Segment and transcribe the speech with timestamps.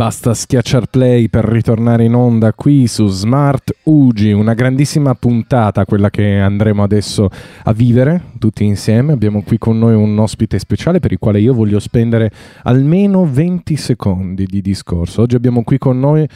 [0.00, 6.08] Basta schiacciar play per ritornare in onda qui su Smart Ugi, una grandissima puntata, quella
[6.08, 7.28] che andremo adesso
[7.64, 9.12] a vivere tutti insieme.
[9.12, 12.30] Abbiamo qui con noi un ospite speciale per il quale io voglio spendere
[12.62, 15.20] almeno 20 secondi di discorso.
[15.20, 16.26] Oggi abbiamo qui con noi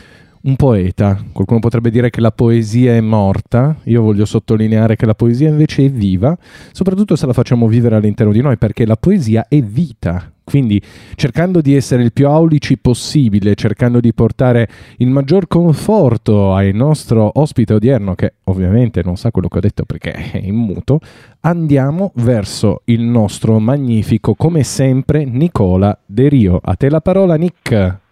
[0.42, 1.18] un poeta.
[1.32, 5.86] Qualcuno potrebbe dire che la poesia è morta, io voglio sottolineare che la poesia invece
[5.86, 6.36] è viva,
[6.70, 10.33] soprattutto se la facciamo vivere all'interno di noi, perché la poesia è vita.
[10.44, 10.80] Quindi
[11.14, 17.30] cercando di essere il più aulici possibile, cercando di portare il maggior conforto al nostro
[17.34, 21.00] ospite odierno, che ovviamente non sa quello che ho detto perché è in muto,
[21.40, 26.60] andiamo verso il nostro magnifico, come sempre, Nicola De Rio.
[26.62, 28.02] A te la parola, Nick.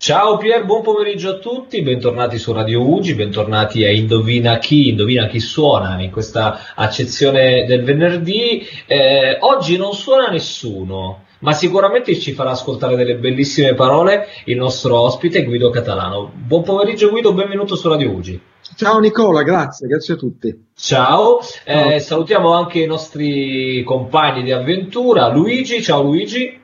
[0.00, 5.26] Ciao Pier, buon pomeriggio a tutti, bentornati su Radio Ugi, bentornati a Indovina chi, Indovina
[5.26, 8.64] chi suona in questa accezione del venerdì.
[8.86, 14.98] Eh, oggi non suona nessuno, ma sicuramente ci farà ascoltare delle bellissime parole il nostro
[15.00, 16.30] ospite Guido Catalano.
[16.34, 18.40] Buon pomeriggio Guido, benvenuto su Radio Ugi.
[18.76, 20.66] Ciao Nicola, grazie, grazie a tutti.
[20.74, 26.60] Ciao, eh, salutiamo anche i nostri compagni di avventura, Luigi, ciao Luigi.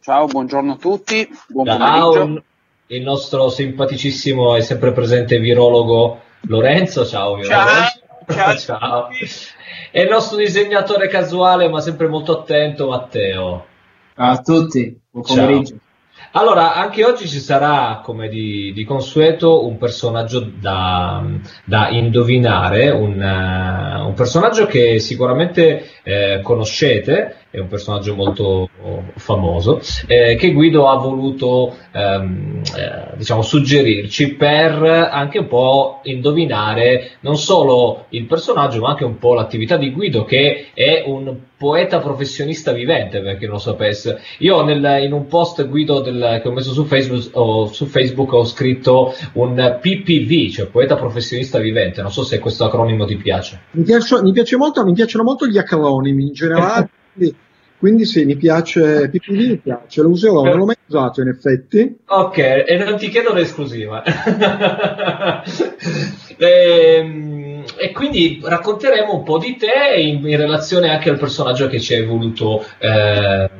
[0.00, 2.44] Ciao, buongiorno a tutti, buon Ciao, pomeriggio.
[2.88, 7.64] il nostro simpaticissimo e sempre presente virologo Lorenzo, ciao virologo.
[8.26, 8.58] Ciao, ciao.
[8.58, 9.08] Ciao.
[9.92, 13.66] E il nostro disegnatore casuale ma sempre molto attento Matteo.
[14.20, 15.36] Ciao a tutti, buon Ciao.
[15.36, 15.76] pomeriggio.
[16.32, 21.24] Allora, anche oggi ci sarà, come di, di consueto, un personaggio da,
[21.64, 28.68] da indovinare, un, eh, un personaggio che sicuramente eh, conoscete, è un personaggio molto
[29.16, 37.12] famoso, eh, che Guido ha voluto ehm, eh, diciamo, suggerirci per anche un po' indovinare
[37.20, 41.98] non solo il personaggio, ma anche un po' l'attività di Guido, che è un poeta
[41.98, 44.20] professionista vivente, per chi non lo sapesse.
[44.38, 48.32] Io nel- in un post Guido del- che ho messo su Facebook, ho, su Facebook
[48.32, 52.00] ho scritto un PPV, cioè poeta professionista vivente.
[52.00, 53.60] Non so se questo acronimo ti piace.
[53.72, 57.36] Mi, piace, mi piace molto, mi piacciono molto gli acronimi in generale, quindi,
[57.78, 61.96] quindi sì, mi piace, PPV mi piace, lo userò, non l'ho mai usato in effetti.
[62.06, 64.02] Ok, e non ti chiedo l'esclusiva.
[66.42, 71.78] Ehm, e quindi racconteremo un po' di te in, in relazione anche al personaggio che
[71.78, 73.50] ci hai voluto eh,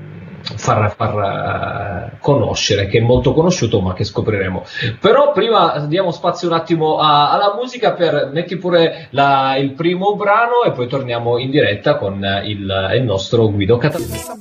[0.57, 4.65] far, far, eh, conoscere, che è molto conosciuto ma che scopriremo.
[5.01, 10.15] Però prima diamo spazio un attimo a- alla musica per metti pure la- il primo
[10.17, 14.39] brano e poi torniamo in diretta con il, il nostro Guido Catalano.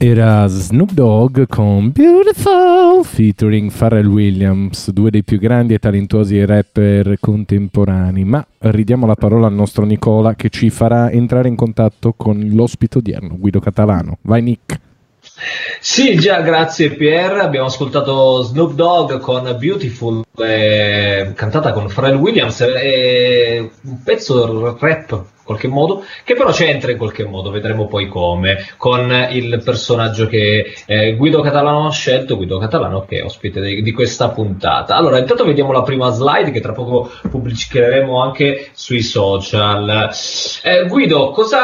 [0.00, 7.16] Era Snoop Dogg con Beautiful featuring Pharrell Williams, due dei più grandi e talentuosi rapper
[7.18, 8.22] contemporanei.
[8.22, 12.98] Ma ridiamo la parola al nostro Nicola che ci farà entrare in contatto con l'ospite
[12.98, 14.18] odierno, Guido Catalano.
[14.22, 14.78] Vai Nick.
[15.80, 17.32] Sì, già, grazie Pier.
[17.38, 25.24] Abbiamo ascoltato Snoop Dogg con Beautiful, eh, cantata con Pharrell Williams, eh, un pezzo rap
[25.48, 30.74] qualche modo, che però c'entra in qualche modo, vedremo poi come, con il personaggio che
[30.86, 34.94] eh, Guido Catalano ha scelto, Guido Catalano che è ospite di, di questa puntata.
[34.94, 40.10] Allora, intanto vediamo la prima slide che tra poco pubblicheremo anche sui social.
[40.62, 41.58] Eh, Guido, cosa,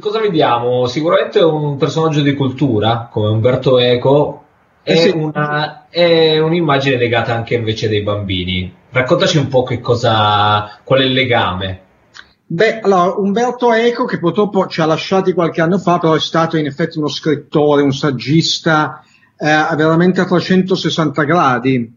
[0.00, 0.86] cosa vediamo?
[0.86, 4.44] Sicuramente un personaggio di cultura, come Umberto Eco,
[4.82, 5.10] è, Eh sì.
[5.10, 8.72] una- è un'immagine legata anche invece dei bambini.
[8.92, 11.80] Raccontaci un po' che cosa, qual è il legame.
[12.52, 16.56] Beh, allora, Umberto Eco, che purtroppo ci ha lasciati qualche anno fa, però è stato
[16.56, 19.04] in effetti uno scrittore, un saggista,
[19.36, 21.94] eh, veramente a 360 gradi.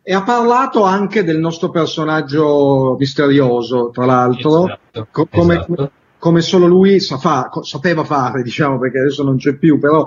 [0.00, 5.90] E ha parlato anche del nostro personaggio misterioso, tra l'altro, Esatto, co- come, esatto.
[6.18, 10.06] come solo lui sa fa- co- sapeva fare, diciamo, perché adesso non c'è più, però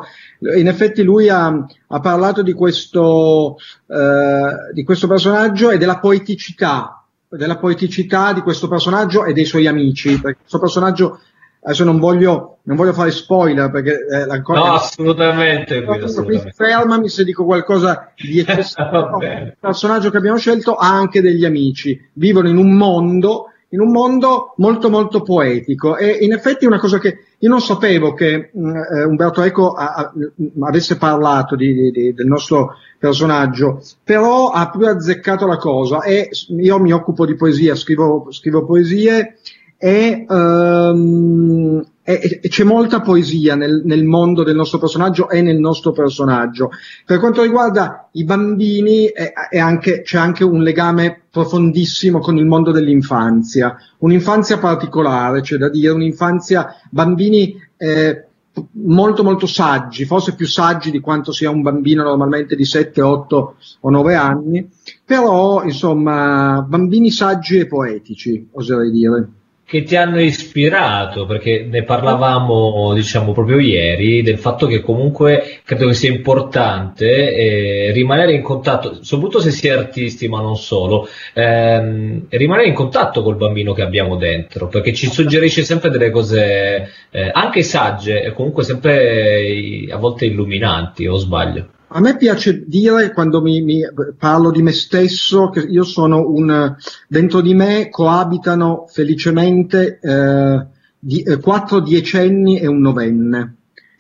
[0.56, 1.48] in effetti lui ha,
[1.88, 3.58] ha parlato di questo,
[3.88, 7.01] eh, di questo personaggio e della poeticità,
[7.38, 11.20] della poeticità di questo personaggio e dei suoi amici, perché questo personaggio,
[11.62, 14.60] adesso non voglio, non voglio fare spoiler, perché eh, la cosa...
[14.60, 16.52] No, assolutamente, assolutamente.
[16.52, 19.20] fermami se dico qualcosa di eccessivo.
[19.22, 23.92] Il personaggio che abbiamo scelto ha anche degli amici, vivono in un mondo in un
[23.92, 28.76] mondo molto molto poetico e in effetti una cosa che io non sapevo che mh,
[28.76, 30.14] eh, Umberto Eco a, a,
[30.62, 36.80] avesse parlato di, di, del nostro personaggio, però ha proprio azzeccato la cosa e io
[36.80, 39.38] mi occupo di poesia, scrivo, scrivo poesie
[39.78, 41.84] e, um,
[42.20, 46.72] c'è molta poesia nel, nel, mondo del nostro personaggio e nel nostro personaggio.
[47.06, 52.46] Per quanto riguarda i bambini, è, è anche, c'è anche un legame profondissimo con il
[52.46, 58.26] mondo dell'infanzia, un'infanzia particolare, c'è da dire, un'infanzia, bambini eh,
[58.74, 63.56] molto molto saggi, forse più saggi di quanto sia un bambino normalmente di 7, 8
[63.80, 64.70] o 9 anni,
[65.06, 69.30] però insomma bambini saggi e poetici, oserei dire
[69.72, 75.88] che ti hanno ispirato, perché ne parlavamo diciamo proprio ieri, del fatto che comunque credo
[75.88, 81.08] che sia importante eh, rimanere in contatto, soprattutto se si è artisti ma non solo,
[81.34, 86.90] ehm, rimanere in contatto col bambino che abbiamo dentro, perché ci suggerisce sempre delle cose
[87.10, 91.68] eh, anche sagge e comunque sempre a volte illuminanti, o sbaglio?
[91.94, 93.82] A me piace dire quando mi, mi,
[94.18, 96.74] parlo di me stesso che io sono un
[97.08, 100.66] dentro di me coabitano felicemente eh,
[100.98, 103.56] di, eh, quattro diecenni e un novenne.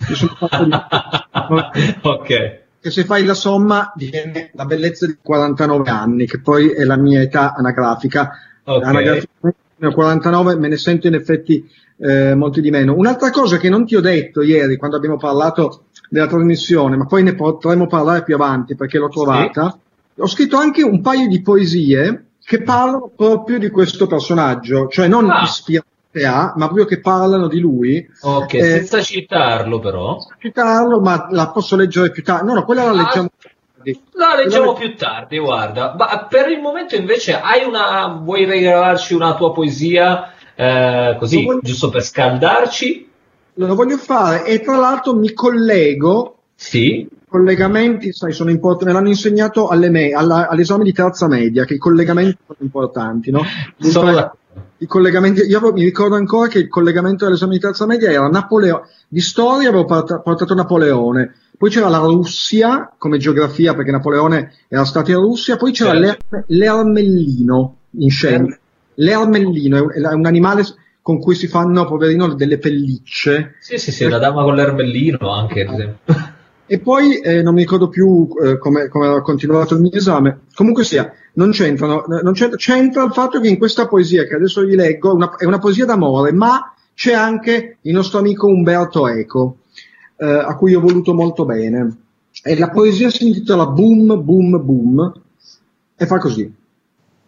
[0.07, 0.71] Io sono fatto di...
[2.01, 2.59] ok.
[2.79, 6.97] Che se fai la somma viene la bellezza di 49 anni, che poi è la
[6.97, 8.31] mia età anagrafica.
[8.63, 8.87] Okay.
[8.87, 9.59] Anagraficamente
[9.93, 12.95] 49 me ne sento in effetti eh, molti di meno.
[12.95, 17.23] Un'altra cosa che non ti ho detto ieri quando abbiamo parlato della trasmissione, ma poi
[17.23, 19.71] ne potremo parlare più avanti perché l'ho trovata.
[20.13, 20.19] Sì.
[20.19, 25.29] Ho scritto anche un paio di poesie che parlano proprio di questo personaggio, cioè non
[25.29, 25.43] ah.
[25.43, 28.05] ispirate a, ma proprio che parlano di lui.
[28.23, 30.19] Ok, eh, senza citarlo però.
[30.19, 32.45] Senza citarlo, ma la posso leggere più tardi.
[32.45, 32.93] No, no, quella la ah.
[32.93, 33.29] leggiamo
[34.11, 35.95] la leggiamo più tardi, guarda.
[35.97, 38.19] Ma per il momento invece hai una.
[38.21, 43.10] vuoi regalarci una tua poesia eh, così, giusto per scaldarci?
[43.67, 46.37] Lo voglio fare e tra l'altro mi collego.
[46.55, 47.07] Sì.
[47.27, 51.75] Collegamenti, sai, sono importanti, me l'hanno insegnato alle me, alla, all'esame di terza media, che
[51.75, 53.41] i collegamenti sono importanti, no?
[53.79, 54.33] Sono
[54.77, 58.81] I collegamenti, io mi ricordo ancora che il collegamento dell'esame di terza media era Napoleone,
[59.07, 65.11] di storia avevo portato Napoleone, poi c'era la Russia come geografia perché Napoleone era stato
[65.11, 66.43] in Russia, poi c'era certo.
[66.47, 68.57] l'ermellino in scienza.
[68.95, 70.65] L'ermellino è un animale
[71.01, 73.55] con cui si fanno, poverino, delle pellicce.
[73.59, 76.13] Sì, sì, sì, la dama con l'ermellino anche, ad esempio.
[76.65, 80.43] E poi eh, non mi ricordo più eh, come, come ha continuato il mio esame.
[80.53, 84.63] Comunque sia, non c'entrano, non c'entra, c'entra, il fatto che in questa poesia che adesso
[84.63, 89.57] vi leggo una, è una poesia d'amore, ma c'è anche il nostro amico Umberto Eco,
[90.15, 91.97] eh, a cui ho voluto molto bene.
[92.41, 95.13] E la poesia si intitola Boom, Boom, Boom
[95.97, 96.59] e fa così.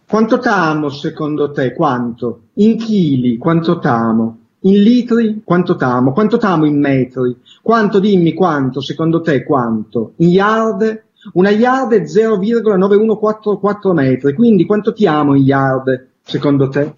[0.08, 1.74] Quanto t'amo secondo te?
[1.74, 2.42] Quanto?
[2.56, 4.38] In chili, quanto t'amo?
[4.62, 6.14] In litri, quanto t'amo?
[6.14, 7.36] Quanto t'amo in metri?
[7.62, 10.14] Quanto, dimmi quanto, secondo te, quanto?
[10.18, 11.04] In yard?
[11.34, 16.94] Una yard è 0,9144 metri, quindi quanto ti amo in yard, secondo te?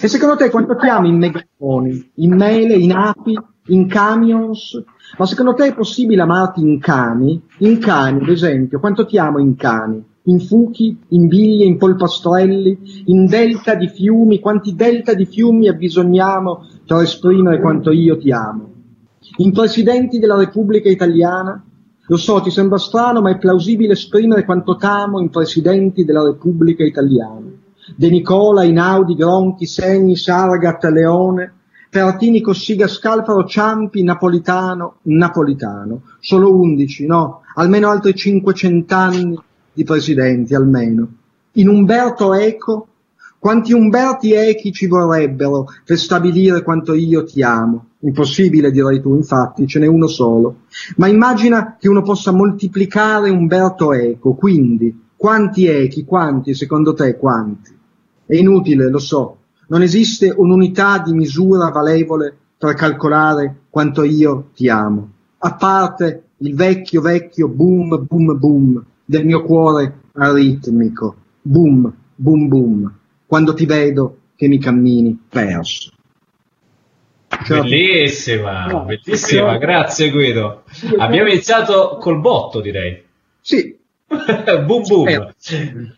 [0.00, 4.82] E secondo te quanto ti amo in megafoni, in mele, in api, in camions?
[5.16, 7.40] Ma secondo te è possibile amarti in cani?
[7.58, 10.04] In cani, ad esempio, quanto ti amo in cani?
[10.28, 16.66] In fuchi, in biglie, in polpastrelli, in delta di fiumi, quanti delta di fiumi abbisogniamo
[16.86, 18.72] per esprimere quanto io ti amo.
[19.38, 21.62] In presidenti della Repubblica Italiana,
[22.06, 26.84] lo so, ti sembra strano, ma è plausibile esprimere quanto t'amo in presidenti della Repubblica
[26.84, 27.46] Italiana.
[27.96, 31.52] De Nicola, Inaudi, Gronchi, Segni, Saragat, Leone,
[31.90, 36.02] Pertini, Cossiga, Scalfaro, Ciampi, Napolitano, Napolitano.
[36.20, 37.42] Solo undici, no?
[37.54, 39.38] Almeno altri cinquecent'anni
[39.78, 41.06] di presidenti almeno.
[41.52, 42.88] In Umberto Eco,
[43.38, 47.90] quanti Umberti Echi ci vorrebbero per stabilire quanto io ti amo?
[48.00, 50.62] Impossibile, direi tu, infatti, ce n'è uno solo.
[50.96, 57.70] Ma immagina che uno possa moltiplicare Umberto Eco, quindi quanti echi, quanti, secondo te, quanti?
[58.26, 59.36] È inutile, lo so.
[59.68, 65.08] Non esiste un'unità di misura valevole per calcolare quanto io ti amo.
[65.38, 71.16] A parte il vecchio, vecchio boom, boom, boom del mio cuore aritmico.
[71.40, 72.98] Boom, boom, boom.
[73.24, 75.92] Quando ti vedo che mi cammini perso.
[77.48, 80.64] Bellissima, no, bellissima, cioè, grazie Guido.
[80.98, 83.02] Abbiamo iniziato col botto, direi.
[83.40, 83.78] Sì.
[84.08, 85.04] boom boom.
[85.04, 85.96] Boom,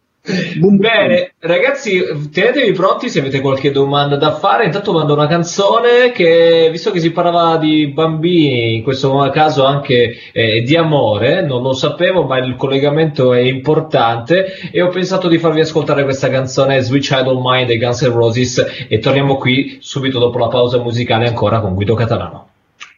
[0.59, 0.77] boom.
[0.77, 4.65] Bene, ragazzi, tenetevi pronti se avete qualche domanda da fare.
[4.65, 10.17] Intanto mando una canzone che, visto che si parlava di bambini, in questo caso anche
[10.33, 15.39] eh, di amore, non lo sapevo, ma il collegamento è importante e ho pensato di
[15.39, 19.79] farvi ascoltare questa canzone Sweet Child of Mine dei Guns N' Roses e torniamo qui
[19.81, 22.50] subito dopo la pausa musicale ancora con Guido Catalano.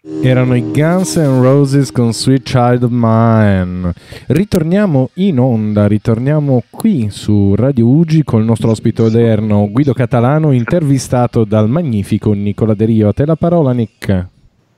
[0.05, 3.93] Erano i Guns N' Roses con Sweet Child of Mine.
[4.27, 10.51] Ritorniamo in onda, ritorniamo qui su Radio Ugi con il nostro ospite odierno Guido Catalano,
[10.51, 13.11] intervistato dal magnifico Nicola De Rio.
[13.11, 14.27] A te la parola, Nick.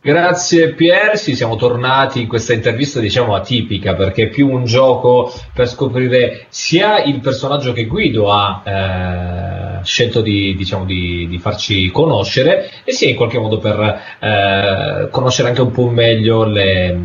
[0.03, 5.33] Grazie Pier, sì, siamo tornati in questa intervista diciamo atipica perché è più un gioco
[5.55, 11.91] per scoprire sia il personaggio che Guido ha eh, scelto di, diciamo, di, di, farci
[11.91, 16.99] conoscere e sia in qualche modo per eh, conoscere anche un po' meglio le,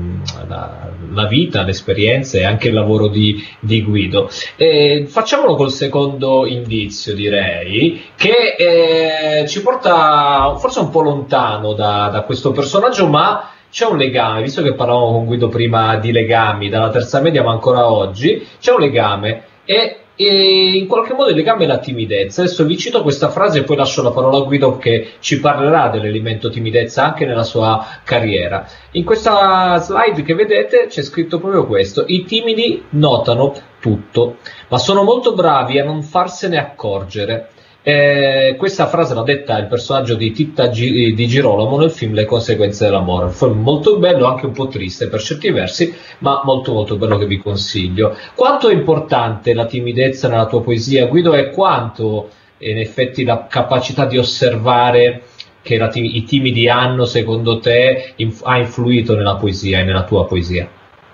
[0.48, 4.30] la, la, vita, le esperienze e anche il lavoro di, di Guido.
[4.56, 12.10] E facciamolo col secondo indizio direi che eh, ci porta forse un po' lontano da,
[12.12, 16.70] da questo personaggio ma c'è un legame, visto che parlavamo con Guido prima di legami,
[16.70, 21.36] dalla terza media ma ancora oggi, c'è un legame e, e in qualche modo il
[21.38, 22.42] legame è la timidezza.
[22.42, 25.88] Adesso vi cito questa frase e poi lascio la parola a Guido che ci parlerà
[25.88, 28.68] dell'elemento timidezza anche nella sua carriera.
[28.92, 35.04] In questa slide che vedete c'è scritto proprio questo, i timidi notano tutto, ma sono
[35.04, 37.52] molto bravi a non farsene accorgere.
[37.82, 42.26] Eh, questa frase l'ha detta il personaggio di Titta G- di Girolamo nel film Le
[42.26, 43.34] conseguenze dell'amore.
[43.40, 47.26] Un molto bello, anche un po' triste per certi versi, ma molto molto bello che
[47.26, 48.16] vi consiglio.
[48.36, 54.06] Quanto è importante la timidezza nella tua poesia, Guido, e quanto in effetti la capacità
[54.06, 55.24] di osservare
[55.62, 60.26] che la, i timidi hanno, secondo te, inf- ha influito nella poesia e nella tua
[60.26, 60.70] poesia?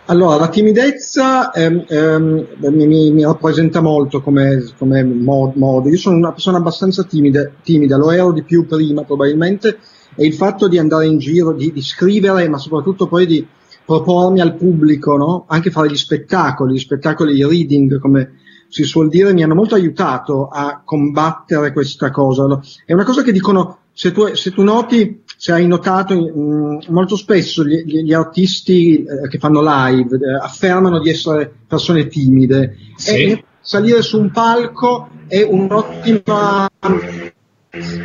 [0.08, 5.90] Allora, la timidezza ehm, ehm, mi, mi, rappresenta molto come, come modo.
[5.90, 9.80] Io sono una persona abbastanza timida, timida, lo ero di più prima probabilmente,
[10.16, 13.48] e il fatto di andare in giro, di, di scrivere, ma soprattutto poi di
[13.84, 15.46] propormi al pubblico, no?
[15.48, 18.34] anche fare gli spettacoli, gli spettacoli di reading, come
[18.68, 22.62] si suol dire, mi hanno molto aiutato a combattere questa cosa.
[22.86, 26.78] È una cosa che dicono, se tu, se tu noti, se hai notato, mh, mm,
[26.90, 32.78] molto spesso gli, gli artisti eh, che fanno live eh, affermano di essere persone timide
[32.96, 33.24] sì.
[33.24, 36.70] e salire su un palco è un'ottima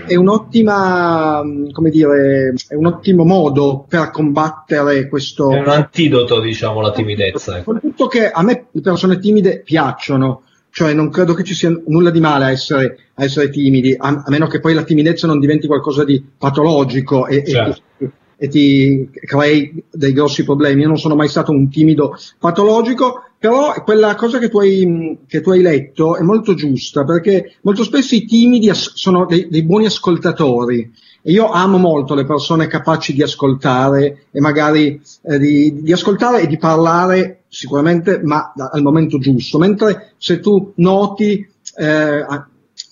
[0.06, 5.52] è un'ottima, mm, come dire, è un ottimo modo per combattere questo.
[5.52, 7.58] È un antidoto, diciamo, la timidezza.
[7.58, 7.72] Ecco.
[7.72, 12.10] Soprattutto che a me le persone timide piacciono, cioè non credo che ci sia nulla
[12.10, 15.40] di male a essere, a essere timidi, a, a, meno che poi la timidezza non
[15.40, 17.82] diventi qualcosa di patologico e, certo.
[17.98, 20.82] e, e, ti crei dei grossi problemi.
[20.82, 25.40] Io non sono mai stato un timido patologico, però quella cosa che tu hai, che
[25.40, 29.86] tu hai letto è molto giusta, perché molto spesso i timidi sono dei, dei buoni
[29.86, 30.90] ascoltatori.
[31.22, 36.46] Io amo molto le persone capaci di ascoltare e magari eh, di, di, ascoltare e
[36.46, 39.58] di parlare sicuramente, ma da, al momento giusto.
[39.58, 41.46] Mentre se tu noti,
[41.76, 42.26] eh,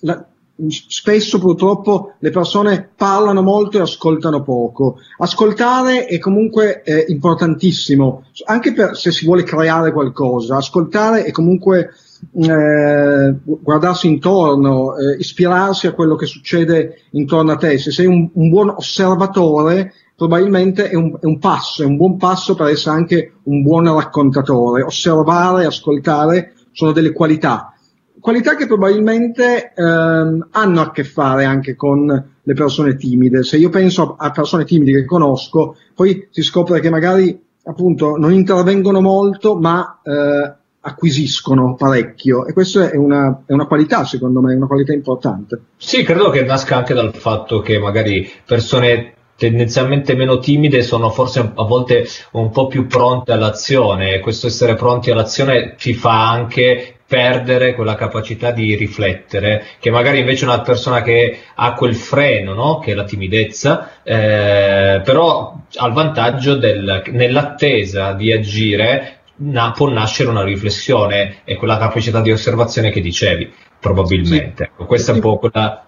[0.01, 0.25] la,
[0.67, 4.97] spesso purtroppo le persone parlano molto e ascoltano poco.
[5.17, 10.57] Ascoltare è comunque eh, importantissimo, anche per, se si vuole creare qualcosa.
[10.57, 11.93] Ascoltare è comunque
[12.33, 17.77] eh, guardarsi intorno, eh, ispirarsi a quello che succede intorno a te.
[17.77, 22.17] Se sei un, un buon osservatore, probabilmente è un, è un, passo, è un buon
[22.17, 24.83] passo per essere anche un buon raccontatore.
[24.83, 27.73] Osservare, ascoltare sono delle qualità.
[28.19, 32.05] Qualità che probabilmente ehm, hanno a che fare anche con
[32.41, 33.43] le persone timide.
[33.43, 38.33] Se io penso a persone timide che conosco, poi si scopre che magari appunto non
[38.33, 44.55] intervengono molto, ma eh, acquisiscono parecchio e questa è una, è una, qualità secondo me,
[44.55, 45.59] una qualità importante.
[45.77, 51.39] Sì, credo che nasca anche dal fatto che magari persone tendenzialmente meno timide sono forse
[51.39, 56.95] a volte un po' più pronte all'azione e questo essere pronti all'azione ti fa anche
[57.09, 62.77] perdere quella capacità di riflettere, che magari invece una persona che ha quel freno, no?
[62.77, 69.89] che è la timidezza, eh, però ha il vantaggio del, nell'attesa di agire na- può
[69.89, 74.63] nascere una riflessione e quella capacità di osservazione che dicevi, probabilmente.
[74.63, 74.63] Sì.
[74.63, 75.85] Ecco, questa è un po' quella...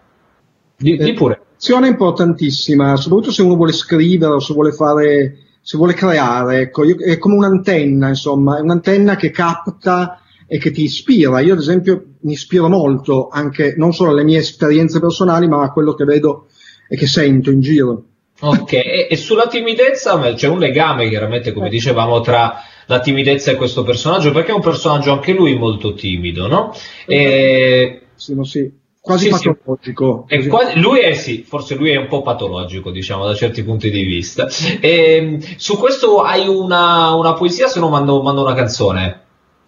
[0.76, 1.42] Di, di pure.
[1.58, 6.84] È importantissima, soprattutto se uno vuole scrivere o se vuole fare, se vuole creare, ecco,
[6.84, 11.40] io, è come un'antenna, insomma, è un'antenna che capta e che ti ispira.
[11.40, 15.72] Io, ad esempio, mi ispiro molto anche non solo alle mie esperienze personali, ma a
[15.72, 16.48] quello che vedo
[16.90, 18.06] e che sento in giro.
[18.40, 22.56] Ok, e, e sulla timidezza c'è un legame, chiaramente, come dicevamo, tra
[22.92, 26.74] la timidezza di questo personaggio, perché è un personaggio anche lui molto timido, no?
[27.08, 28.02] E...
[28.16, 28.72] Sì, sì.
[29.00, 29.48] Quasi Sì, sì.
[29.50, 30.26] patologico.
[30.28, 33.90] È quasi- lui è sì, forse lui è un po' patologico, diciamo, da certi punti
[33.90, 34.48] di vista.
[34.82, 39.22] E, su questo hai una, una poesia, se no mando, mando una canzone.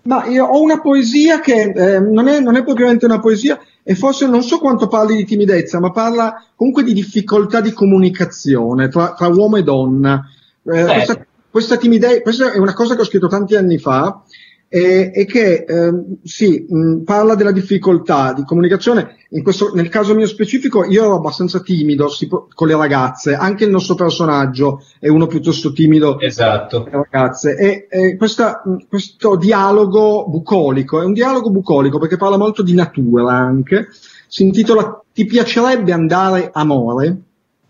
[0.04, 3.96] Ma io ho una poesia che eh, non, è, non è propriamente una poesia e
[3.96, 9.14] forse non so quanto parli di timidezza, ma parla comunque di difficoltà di comunicazione tra,
[9.14, 10.22] tra uomo e donna.
[10.66, 14.24] Eh, questa, questa timidezza, questa è una cosa che ho scritto tanti anni fa
[14.68, 19.18] e, e che ehm, sì, mh, parla della difficoltà di comunicazione.
[19.30, 23.66] In questo, nel caso mio specifico, io ero abbastanza timido si con le ragazze, anche
[23.66, 26.86] il nostro personaggio è uno piuttosto timido Esatto.
[26.86, 27.56] le ragazze.
[27.56, 32.74] E, e questa- mh, questo dialogo bucolico è un dialogo bucolico perché parla molto di
[32.74, 33.90] natura anche.
[34.28, 37.22] Si intitola Ti piacerebbe andare amore?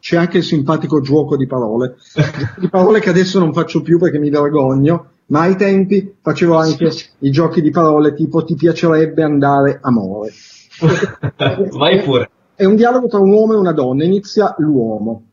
[0.04, 1.96] C'è anche il simpatico gioco di parole,
[2.58, 6.92] di parole che adesso non faccio più perché mi vergogno, ma ai tempi facevo anche
[7.20, 10.34] i giochi di parole tipo Ti piacerebbe andare amore?
[11.72, 12.30] Vai pure.
[12.54, 15.28] È un dialogo tra un uomo e una donna, inizia l'uomo.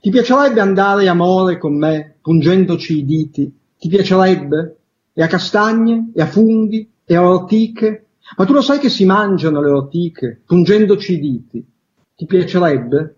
[0.00, 3.52] Ti piacerebbe andare amore con me, pungendoci i diti?
[3.76, 4.76] Ti piacerebbe?
[5.12, 8.06] E a castagne, e a funghi, e a ortiche?
[8.36, 11.66] Ma tu lo sai che si mangiano le ortiche, pungendoci i diti?
[12.14, 13.16] Ti piacerebbe?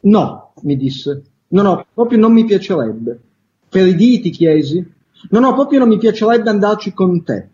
[0.00, 1.22] No, mi disse.
[1.48, 3.20] No, no, proprio non mi piacerebbe.
[3.68, 4.84] Per i diti chiesi?
[5.30, 7.48] No, no, proprio non mi piacerebbe andarci con te.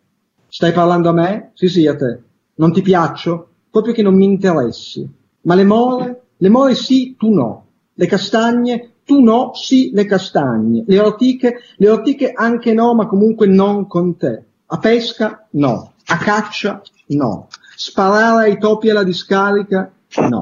[0.49, 1.51] Stai parlando a me?
[1.55, 2.21] Sì, sì, a te.
[2.57, 3.49] Non ti piaccio?
[3.71, 5.09] Proprio che non mi interessi.
[5.43, 6.23] Ma le more?
[6.37, 7.67] Le more sì, tu no.
[7.95, 8.91] Le castagne?
[9.05, 10.85] Tu no, sì, le castagne.
[10.87, 11.61] Le ortiche?
[11.77, 14.45] Le ortiche anche no, ma comunque non con te.
[14.67, 15.47] A pesca?
[15.51, 15.93] No.
[16.07, 16.83] A caccia?
[17.07, 17.49] No.
[17.77, 19.93] Sparare ai topi alla discarica?
[20.29, 20.41] No.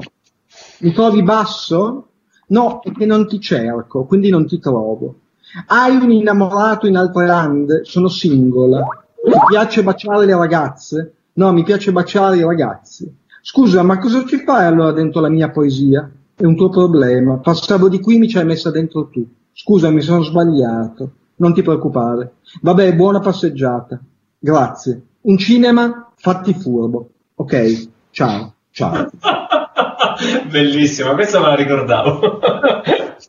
[0.83, 2.07] Mi trovi basso?
[2.47, 5.15] No, perché non ti cerco, quindi non ti trovo.
[5.67, 7.85] Hai un innamorato in altre lande?
[7.85, 8.81] Sono singola.
[9.15, 11.13] Ti piace baciare le ragazze?
[11.35, 13.09] No, mi piace baciare i ragazzi.
[13.41, 16.11] Scusa, ma cosa ci fai allora dentro la mia poesia?
[16.35, 17.37] È un tuo problema.
[17.37, 19.25] Passavo di qui, mi ci hai messa dentro tu.
[19.53, 21.11] Scusa, mi sono sbagliato.
[21.37, 22.33] Non ti preoccupare.
[22.61, 23.97] Vabbè, buona passeggiata.
[24.37, 25.01] Grazie.
[25.21, 26.11] Un cinema?
[26.17, 27.09] Fatti furbo.
[27.35, 29.09] Ok, ciao, ciao.
[30.49, 32.39] Bellissima, questa me la ricordavo.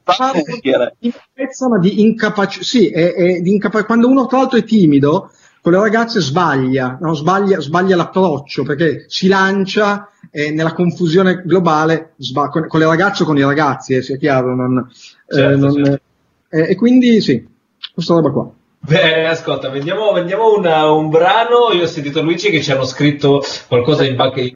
[0.04, 2.64] Parla di timidezza, ma di incapacità.
[2.64, 5.30] Sì, è, è di incapac- quando uno tra l'altro è timido,
[5.60, 7.14] con le ragazze sbaglia, no?
[7.14, 13.22] sbaglia, sbaglia l'approccio perché si lancia e nella confusione globale sba- con, con le ragazze
[13.22, 14.54] o con i ragazzi, eh, sia chiaro.
[14.54, 14.78] Non,
[15.26, 16.00] eh, Certo, non- certo.
[16.50, 17.46] eh, e quindi sì,
[17.94, 18.50] questa roba qua.
[18.86, 21.70] Beh, ascolta, vediamo, vediamo una- un brano.
[21.72, 24.52] Io ho sentito Luigi che ci hanno scritto qualcosa in back.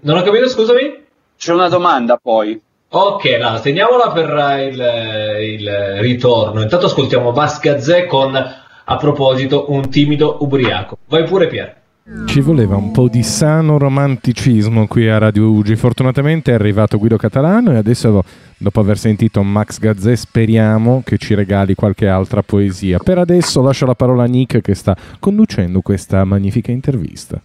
[0.00, 1.04] Non ho capito, scusami?
[1.36, 2.60] C'è una domanda poi.
[2.88, 5.70] Ok, no, teniamola per eh, il, il
[6.00, 6.62] ritorno.
[6.62, 10.98] Intanto ascoltiamo Vas Gazzè con, a proposito, un timido ubriaco.
[11.08, 11.76] Vai pure Pier.
[12.26, 15.74] Ci voleva un po' di sano romanticismo qui a Radio Ugi.
[15.74, 18.22] Fortunatamente è arrivato Guido Catalano e adesso,
[18.56, 22.98] dopo aver sentito Max Gazzè, speriamo che ci regali qualche altra poesia.
[22.98, 27.40] Per adesso lascio la parola a Nick che sta conducendo questa magnifica intervista.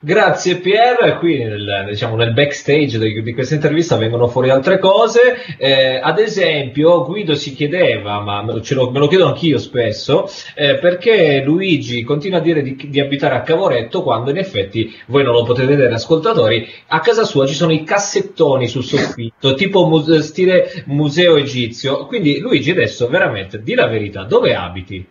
[0.00, 5.34] Grazie Pier, qui nel, diciamo, nel backstage di, di questa intervista vengono fuori altre cose,
[5.58, 10.78] Eh, ad esempio Guido si chiedeva, ma me lo, me lo chiedo anch'io spesso, eh,
[10.78, 15.32] perché Luigi continua a dire di, di abitare a Cavoretto quando in effetti, voi non
[15.32, 20.22] lo potete vedere ascoltatori, a casa sua ci sono i cassettoni sul soffitto, tipo muse-
[20.22, 25.04] stile museo egizio, quindi Luigi adesso veramente, di la verità, dove abiti?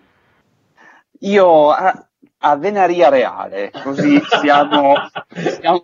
[1.21, 2.06] Io a,
[2.39, 4.93] a Venaria Reale, così siamo,
[5.59, 5.83] siamo-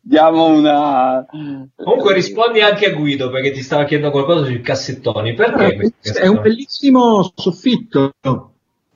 [0.00, 1.26] diamo una...
[1.74, 5.34] Comunque rispondi anche a Guido perché ti stava chiedendo qualcosa sui cassettoni.
[5.34, 5.74] Perché?
[5.76, 6.40] questi È un cassettoni?
[6.40, 8.12] bellissimo soffitto.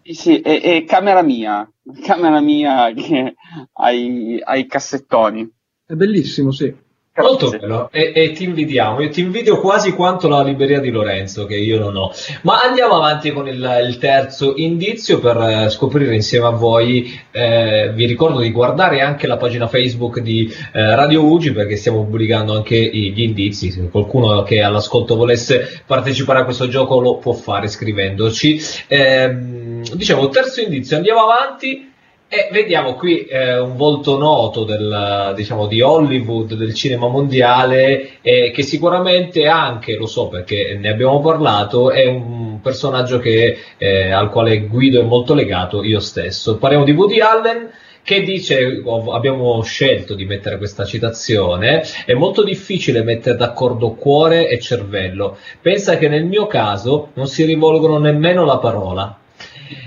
[0.03, 1.71] Sì, sì, è, è camera mia,
[2.03, 3.35] camera mia che
[3.73, 5.51] ha i, ha i cassettoni.
[5.85, 6.75] È bellissimo, sì.
[7.21, 11.47] Molto bello e, e ti invidiamo, io ti invidio quasi quanto la libreria di Lorenzo
[11.47, 12.13] che io non ho.
[12.43, 17.91] Ma andiamo avanti con il, il terzo indizio per eh, scoprire insieme a voi, eh,
[17.95, 22.55] vi ricordo di guardare anche la pagina Facebook di eh, Radio Ugi perché stiamo pubblicando
[22.55, 27.33] anche i- gli indizi, se qualcuno che all'ascolto volesse partecipare a questo gioco lo può
[27.33, 28.61] fare scrivendoci.
[28.89, 31.93] Ehm, dicevo, terzo indizio, andiamo avanti.
[32.31, 38.51] E vediamo qui eh, un volto noto del, diciamo, di Hollywood, del cinema mondiale, eh,
[38.51, 44.29] che sicuramente anche, lo so perché ne abbiamo parlato, è un personaggio che, eh, al
[44.29, 46.59] quale Guido è molto legato, io stesso.
[46.59, 47.71] Parliamo di Woody Allen,
[48.03, 54.59] che dice, abbiamo scelto di mettere questa citazione, è molto difficile mettere d'accordo cuore e
[54.59, 55.39] cervello.
[55.63, 59.19] Pensa che nel mio caso non si rivolgono nemmeno la parola.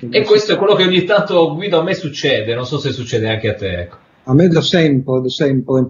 [0.09, 3.29] E questo è quello che ogni tanto Guido a me succede, non so se succede
[3.29, 3.79] anche a te.
[3.81, 3.97] Ecco.
[4.25, 5.89] A me da sempre, da sempre.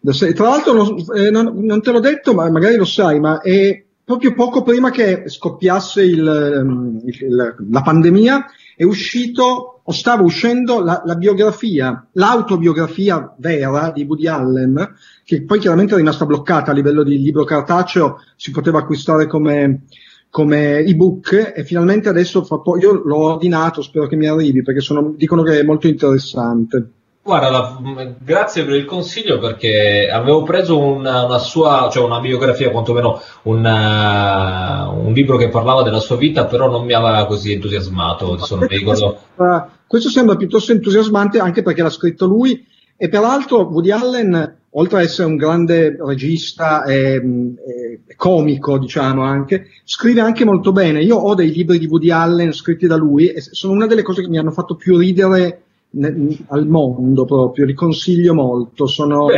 [0.00, 3.18] Da se- Tra l'altro non, eh, non- non te l'ho detto, ma magari lo sai,
[3.20, 8.46] ma è proprio poco prima che scoppiasse il, ehm, il- la pandemia
[8.76, 15.58] è uscito o stava uscendo la, la biografia, l'autobiografia vera di Woody Allen, che poi
[15.58, 19.82] chiaramente è rimasta bloccata a livello di libro cartaceo, si poteva acquistare come,
[20.30, 24.80] come ebook e finalmente adesso fra po- io l'ho ordinato, spero che mi arrivi perché
[24.80, 26.90] sono- dicono che è molto interessante.
[27.22, 32.70] Guarda, la- grazie per il consiglio perché avevo preso una, una sua, cioè una biografia,
[32.70, 38.38] quantomeno una- un libro che parlava della sua vita, però non mi aveva così entusiasmato.
[38.66, 39.18] Ricordo.
[39.36, 42.64] Uh, questo sembra piuttosto entusiasmante anche perché l'ha scritto lui
[43.00, 49.68] e peraltro Woody Allen, oltre ad essere un grande regista e, e comico, diciamo anche,
[49.84, 51.00] scrive anche molto bene.
[51.04, 54.22] Io ho dei libri di Woody Allen scritti da lui e sono una delle cose
[54.22, 59.28] che mi hanno fatto più ridere ne- al mondo proprio, li consiglio molto, sono,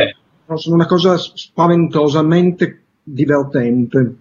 [0.55, 4.15] sono una cosa spaventosamente divertente.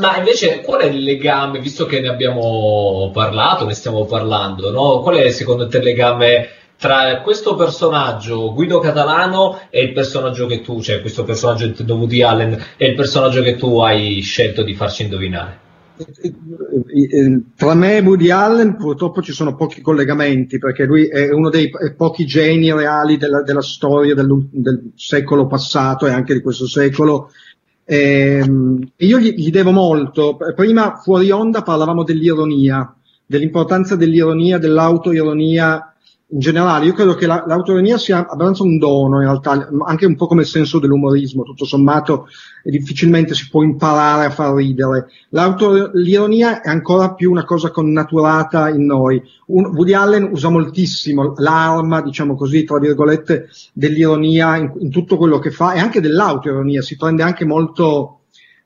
[0.00, 5.00] Ma invece qual è il legame, visto che ne abbiamo parlato, ne stiamo parlando, no?
[5.00, 10.60] Qual è secondo te il legame tra questo personaggio Guido Catalano e il personaggio che
[10.60, 14.74] tu, cioè questo personaggio intendo Woody Allen e il personaggio che tu hai scelto di
[14.74, 15.66] farci indovinare?
[17.56, 21.68] Tra me e Woody Allen purtroppo ci sono pochi collegamenti perché lui è uno dei
[21.96, 27.32] pochi geni reali della, della storia del, del secolo passato e anche di questo secolo.
[27.84, 30.36] Ehm, E io gli, gli devo molto.
[30.54, 32.94] Prima fuori onda parlavamo dell'ironia,
[33.26, 35.94] dell'importanza dell'ironia, dell'autoironia
[36.30, 36.84] in generale.
[36.84, 40.42] Io credo che la- l'autoironia sia abbastanza un dono in realtà, anche un po' come
[40.42, 42.28] il senso dell'umorismo, tutto sommato
[42.62, 45.06] difficilmente si può imparare a far ridere.
[45.92, 49.22] L'ironia è ancora più una cosa connaturata in noi.
[49.46, 55.38] Un- Woody Allen usa moltissimo l'arma, diciamo così, tra virgolette, dell'ironia in, in tutto quello
[55.38, 56.82] che fa e anche dell'autoironia.
[56.82, 58.20] Si prende anche molto...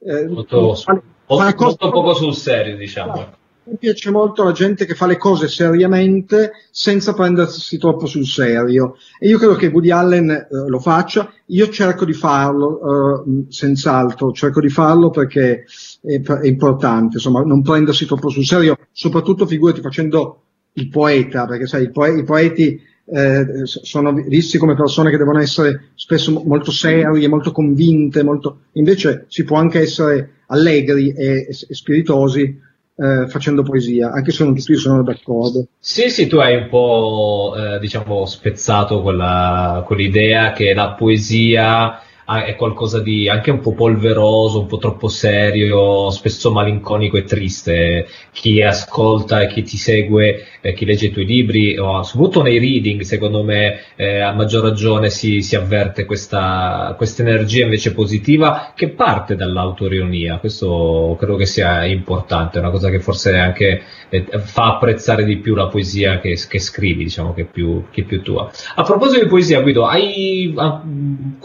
[0.05, 3.41] eh, Molto, fa- fa molto, poco sul serio, diciamo.
[3.65, 8.97] Mi piace molto la gente che fa le cose seriamente senza prendersi troppo sul serio.
[9.21, 14.33] E io credo che Woody Allen eh, lo faccia, io cerco di farlo eh, senz'altro,
[14.33, 15.65] cerco di farlo perché
[16.03, 20.41] è, è importante, insomma non prendersi troppo sul serio, soprattutto figurati facendo
[20.75, 25.39] il poeta, perché sai, i, poe- i poeti eh, sono visti come persone che devono
[25.39, 28.63] essere spesso mo- molto serie, molto convinte, molto...
[28.73, 32.71] invece si può anche essere allegri e- e spiritosi
[33.03, 35.67] eh, facendo poesia, anche se non tutti sono d'accordo.
[35.79, 42.55] Sì, sì, tu hai un po', eh, diciamo, spezzato quella, quell'idea che la poesia è
[42.57, 48.07] qualcosa di anche un po' polveroso, un po' troppo serio, spesso malinconico e triste.
[48.33, 52.59] Chi ascolta e chi ti segue, eh, chi legge i tuoi libri, o soprattutto nei
[52.59, 58.91] reading, secondo me, eh, a maggior ragione si, si avverte questa, energia invece positiva che
[58.91, 60.39] parte dall'autoironia.
[60.39, 65.39] Questo credo che sia importante, è una cosa che forse anche eh, fa apprezzare di
[65.39, 68.51] più la poesia che, che scrivi, diciamo, che è, più, che è più tua.
[68.75, 71.37] A proposito di poesia, Guido, hai ah, mh,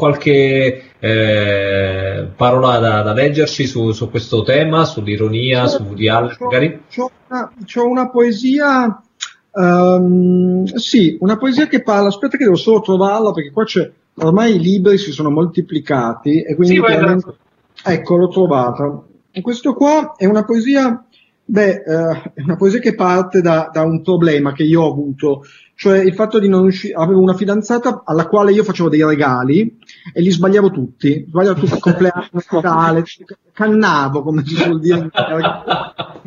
[0.72, 6.44] qualche eh, parola da, da leggerci su, su questo tema, sull'ironia, su Woody Allen, C'ho-
[6.46, 6.82] magari?
[6.94, 9.02] C'ho una, c'ho una poesia,
[9.54, 14.56] ehm, sì, una poesia che parla, aspetta che devo solo trovarla perché qua c'è, ormai
[14.56, 17.36] i libri si sono moltiplicati e quindi Sì, chiaramente-
[17.84, 19.04] ecco l'ho trovata.
[19.42, 21.06] Questo qua è una poesia,
[21.46, 25.44] beh, eh, è una poesia che parte da, da un problema che io ho avuto,
[25.76, 29.78] cioè il fatto di non riuscire, avevo una fidanzata alla quale io facevo dei regali
[30.13, 33.04] e li sbagliavo tutti, sbagliavo tutti il compleanno, Natale,
[33.54, 35.10] cannavo come si suol dire.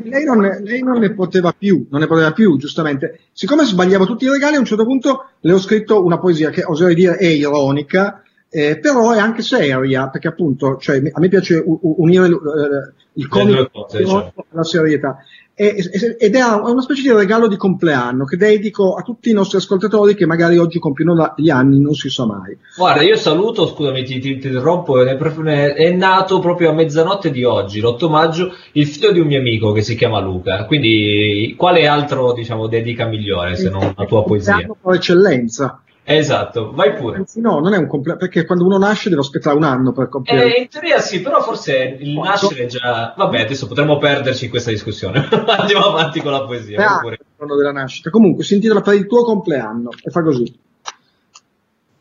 [0.03, 3.21] Lei non, lei non ne poteva più, non ne poteva più, giustamente.
[3.33, 6.65] Siccome sbagliavo tutti i regali, a un certo punto le ho scritto una poesia che
[6.65, 11.63] oserei dire è ironica, eh, però è anche seria, perché appunto cioè, a me piace
[11.65, 14.33] unire eh, il comico cose, diciamo.
[14.53, 15.19] alla serietà.
[15.53, 20.15] Ed è una specie di regalo di compleanno che dedico a tutti i nostri ascoltatori
[20.15, 22.57] che magari oggi compiono la- gli anni, non si sa mai.
[22.79, 27.83] Guarda, io saluto, scusami, ti, ti, ti interrompo, è, nato proprio a mezzanotte di oggi,
[27.83, 32.33] l'8 maggio, il figlio di un mio amico che si chiama Luca, quindi quale altro,
[32.33, 34.67] diciamo, dedica migliore se non la tua poesia?
[34.83, 35.83] Per eccellenza.
[36.03, 37.19] Esatto, vai pure.
[37.19, 40.09] Anzi, no, non è un compleanno, perché quando uno nasce deve aspettare un anno per
[40.09, 40.55] compiere.
[40.55, 43.15] Eh, in teoria sì, però forse il nascere è già...
[43.17, 45.29] Vabbè, adesso potremmo perderci in questa discussione.
[45.31, 46.99] Andiamo avanti con la poesia.
[46.99, 48.11] Ah, il giorno della nascita.
[48.11, 50.69] Comunque si intitola per il tuo compleanno e fa così.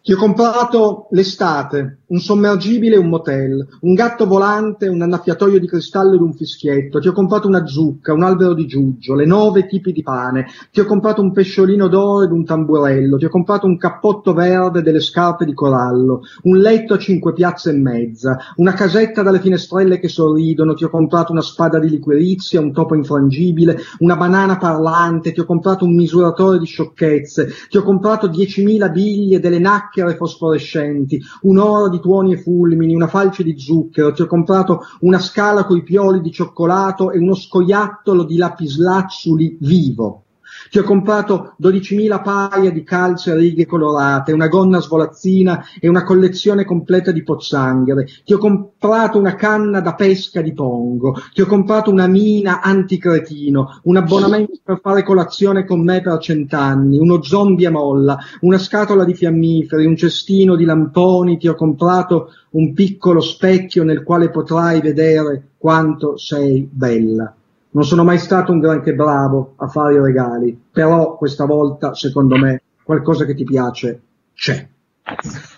[0.02, 5.68] Ti ho comprato l'estate, un sommergibile e un motel, un gatto volante, un annaffiatoio di
[5.68, 7.00] cristallo ed un fischietto.
[7.00, 10.48] Ti ho comprato una zucca, un albero di giuggio, le nove tipi di pane.
[10.72, 13.18] Ti ho comprato un pesciolino d'oro ed un tamburello.
[13.18, 17.34] Ti ho comprato un cappotto verde e delle scarpe di corallo, un letto a cinque
[17.34, 20.76] piazze e mezza, una casetta dalle finestrelle che sorridono.
[20.76, 25.34] Ti ho comprato una spada di liquirizia, un topo infrangibile, una banana parlante.
[25.34, 27.50] Ti ho comprato un misuratore di sciocchezze.
[27.70, 32.94] Ti ho comprato diecimila biglie delle nacche chiacchiere fosforescenti, un oro di tuoni e fulmini,
[32.94, 37.34] una falce di zucchero, ti ho comprato una scala coi pioli di cioccolato e uno
[37.34, 40.24] scoiattolo di lapislazzuli vivo.
[40.70, 46.04] Ti ho comprato 12.000 paia di calze a righe colorate, una gonna svolazzina e una
[46.04, 48.06] collezione completa di pozzanghere.
[48.24, 51.16] Ti ho comprato una canna da pesca di pongo.
[51.34, 57.00] Ti ho comprato una mina anticretino, un abbonamento per fare colazione con me per cent'anni,
[57.00, 61.38] uno zombie a molla, una scatola di fiammiferi, un cestino di lamponi.
[61.38, 67.34] Ti ho comprato un piccolo specchio nel quale potrai vedere quanto sei bella.
[67.72, 72.36] Non sono mai stato un granché bravo a fare i regali, però questa volta, secondo
[72.36, 74.02] me, qualcosa che ti piace
[74.34, 74.68] c'è.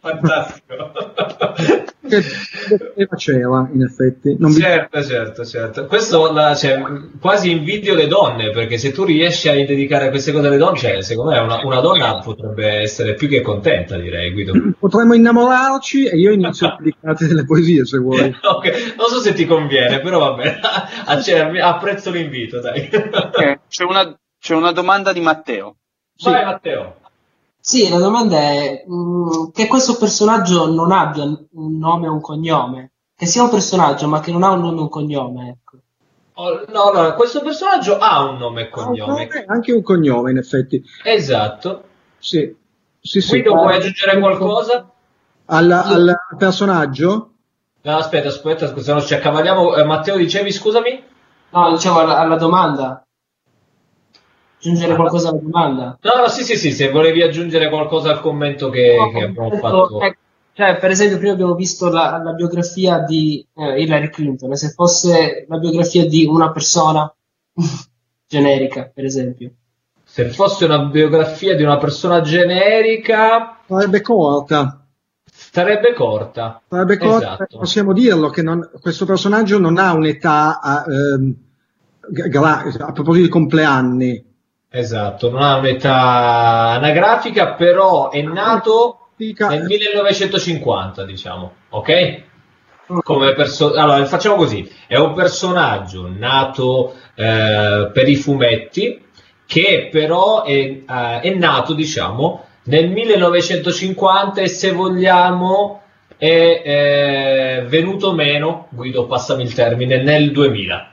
[0.00, 0.92] Fantastico.
[2.18, 4.36] Che c'era, in effetti.
[4.38, 5.86] Non Certo, certo, certo.
[5.86, 6.82] Questo la- cioè,
[7.20, 11.02] quasi invidio le donne, perché se tu riesci a dedicare queste cose alle donne, cioè,
[11.02, 14.52] secondo me una, una donna potrebbe essere più che contenta, direi, Guido.
[14.78, 18.34] Potremmo innamorarci e io inizio a dedicarti delle poesie, se vuoi.
[18.42, 20.58] Ok, Non so se ti conviene, però va bene.
[21.04, 22.88] Ah, cioè, apprezzo l'invito, dai.
[22.92, 25.76] Ok, C'è una, c'è una domanda di Matteo.
[26.22, 26.96] Vai, Matteo.
[27.60, 32.92] Sì, la domanda è mh, che questo personaggio non abbia un nome o un cognome,
[33.14, 35.78] che sia un personaggio ma che non ha un nome o un cognome, ecco.
[36.34, 39.28] Oh, no, no, questo personaggio ha un nome e cognome.
[39.46, 40.82] Anche un cognome, in effetti.
[41.04, 41.82] Esatto.
[42.18, 42.56] Sì.
[42.98, 43.42] Sì, sì.
[43.42, 44.90] Guido, vuoi aggiungere qualcosa?
[45.46, 47.32] Al, al personaggio?
[47.82, 49.74] No, aspetta, aspetta, se no ci accavaliamo.
[49.74, 51.04] Eh, Matteo, dicevi, scusami?
[51.50, 53.06] No, dicevo alla, alla domanda.
[54.62, 55.98] Aggiungere qualcosa alla domanda?
[56.02, 59.50] No, no, sì, sì, sì, se volevi aggiungere qualcosa al commento che, No, che abbiamo
[59.56, 60.00] fatto.
[60.02, 60.18] ecco,
[60.52, 65.46] cioè, per esempio, prima abbiamo visto la, la biografia di eh, Hillary Clinton, se fosse
[65.48, 67.10] la biografia di una persona
[68.28, 69.50] generica, per esempio.
[70.04, 74.84] Se fosse una biografia di una persona generica, Sarebbe corta.
[75.24, 76.60] sarebbe corta.
[76.68, 77.58] Sarebbe corta, Esatto.
[77.58, 81.34] possiamo dirlo, che non- questo personaggio non ha un'età a, ehm,
[82.10, 84.28] gra- a proposito di compleanni.
[84.72, 85.94] Esatto, non ha un'età
[86.76, 92.22] anagrafica, però è nato nel 1950, diciamo, ok?
[93.02, 99.02] Come perso- allora, facciamo così: è un personaggio nato eh, per i fumetti,
[99.44, 105.82] che però è, eh, è nato, diciamo, nel 1950 e se vogliamo
[106.16, 110.92] è eh, venuto meno, Guido, passami il termine, nel 2000,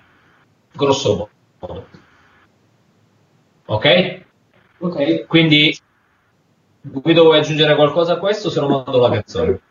[0.73, 1.96] grosso modo.
[3.67, 4.19] Ok?
[4.79, 5.25] Ok.
[5.27, 5.75] Quindi,
[6.81, 8.49] Guido, vuoi aggiungere qualcosa a questo?
[8.49, 9.61] Se no mando la canzone.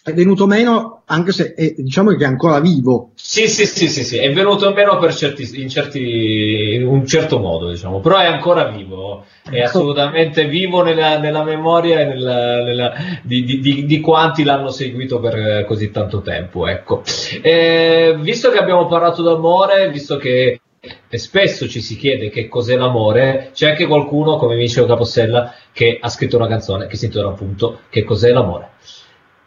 [0.00, 3.10] È venuto meno, anche se è, diciamo che è ancora vivo.
[3.14, 7.38] Sì, sì, sì, sì, sì, è venuto meno per certi, in, certi, in un certo
[7.40, 12.94] modo, diciamo, però è ancora vivo, è assolutamente vivo nella, nella memoria e nella- nella-
[13.22, 17.02] di, di- di- di quanti l'hanno seguito per eh, così tanto tempo, ecco.
[17.42, 20.60] Eh, visto che abbiamo parlato d'amore, visto che
[21.08, 25.52] e spesso ci si chiede che cos'è l'amore, c'è anche qualcuno, come mi diceva Capossella,
[25.72, 28.70] che ha scritto una canzone che si intitola appunto Che cos'è l'amore.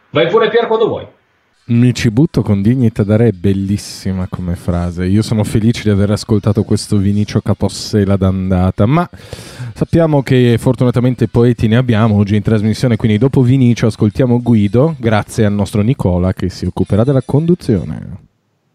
[0.09, 1.07] Vai pure Pier quando vuoi.
[1.63, 5.05] Mi ci butto con dignità da re, è bellissima come frase.
[5.05, 9.07] Io sono felice di aver ascoltato questo Vinicio Capossela d'andata, ma
[9.73, 15.45] sappiamo che fortunatamente poeti ne abbiamo oggi in trasmissione, quindi dopo Vinicio ascoltiamo Guido, grazie
[15.45, 18.29] al nostro Nicola che si occuperà della conduzione.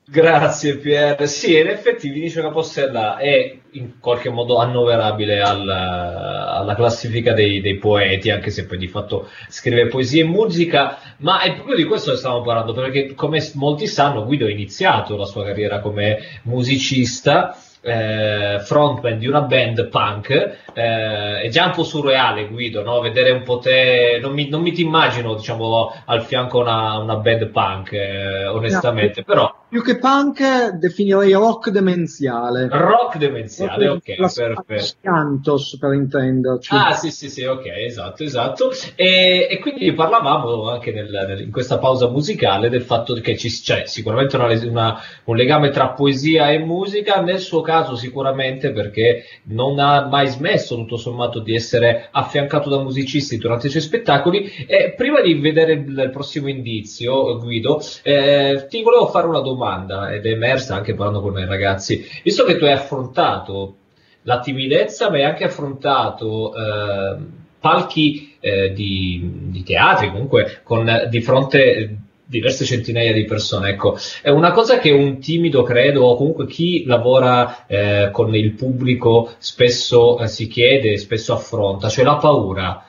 [0.08, 1.26] Grazie Pier.
[1.28, 7.76] Sì, in effetti Vinicio Capossella è in qualche modo annoverabile al- alla classifica dei, dei
[7.76, 12.12] poeti, anche se poi di fatto scrive poesia e musica, ma è proprio di questo
[12.12, 17.56] che stiamo parlando, perché come molti sanno Guido ha iniziato la sua carriera come musicista.
[17.82, 20.30] eh, frontman di una band punk
[20.74, 23.00] eh, è già un po' surreale Guido no?
[23.00, 27.16] vedere un po' te non mi, non mi ti immagino diciamo al fianco una, una
[27.16, 32.66] band punk eh, onestamente però Più che punk definirei rock demenziale.
[32.70, 34.82] Rock demenziale, ok, La- perfetto.
[34.82, 36.74] Scantos per intenderci.
[36.74, 38.70] Ah, sì, sì, sì, ok, esatto, esatto.
[38.94, 43.50] E, e quindi parlavamo anche nel- nel- in questa pausa musicale del fatto che ci,
[43.50, 49.24] c'è sicuramente una- una- un legame tra poesia e musica, nel suo caso sicuramente perché
[49.48, 54.50] non ha mai smesso tutto sommato di essere affiancato da musicisti durante i suoi spettacoli.
[54.66, 59.64] E prima di vedere il, il prossimo indizio, Guido, eh, ti volevo fare una domanda
[60.12, 62.04] ed è emersa anche parlando con i ragazzi.
[62.22, 63.76] Visto che tu hai affrontato
[64.22, 67.16] la timidezza, ma hai anche affrontato eh,
[67.60, 73.70] palchi eh, di, di teatri, comunque con eh, di fronte diverse centinaia di persone.
[73.70, 78.52] Ecco, è una cosa che un timido, credo, o comunque chi lavora eh, con il
[78.52, 82.84] pubblico spesso eh, si chiede, spesso affronta, cioè la paura.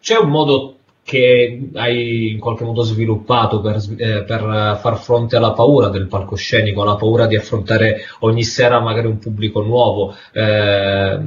[0.00, 5.52] C'è un modo che hai in qualche modo sviluppato per, eh, per far fronte alla
[5.52, 10.14] paura del palcoscenico, alla paura di affrontare ogni sera magari un pubblico nuovo.
[10.32, 11.18] Eh,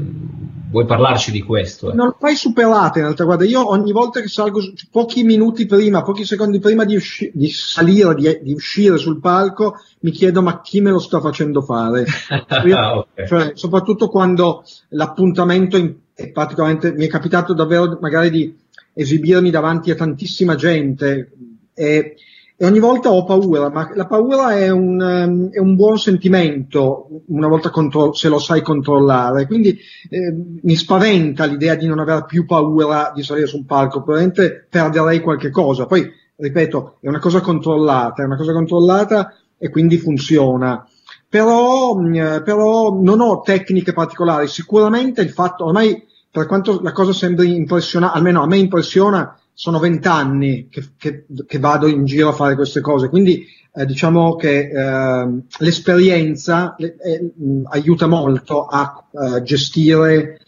[0.69, 1.91] vuoi parlarci di questo?
[1.91, 1.95] eh?
[1.95, 4.59] Non l'ho mai superata in realtà, guarda, io ogni volta che salgo,
[4.89, 9.75] pochi minuti prima, pochi secondi prima di, usci- di salire, di, di uscire sul palco,
[9.99, 12.05] mi chiedo ma chi me lo sta facendo fare?
[12.47, 13.25] Ah, ok.
[13.27, 18.55] Cioè, soprattutto quando l'appuntamento in- è particolarmente, mi è capitato davvero magari di
[18.93, 21.31] esibirmi davanti a tantissima gente
[21.73, 22.15] e,
[22.55, 27.23] e ogni volta ho paura, ma la paura è un, ehm, è un buon sentimento
[27.27, 29.77] una volta contro- se lo sai controllare, quindi
[30.09, 35.19] eh, mi spaventa l'idea di non aver più paura di salire sul palco, probabilmente perderei
[35.19, 35.87] qualche cosa.
[35.87, 40.87] Poi, ripeto, è una cosa controllata, è una cosa controllata e quindi funziona.
[41.27, 47.13] Però, mh, però non ho tecniche particolari, sicuramente il fatto, ormai per quanto la cosa
[47.13, 52.33] sembri impressionante, almeno a me impressiona, sono vent'anni che, che, che vado in giro a
[52.33, 55.27] fare queste cose, quindi eh, diciamo che eh,
[55.59, 60.39] l'esperienza le- eh, mh, aiuta molto a eh, gestire